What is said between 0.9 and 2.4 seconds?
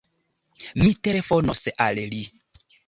telefonos al li.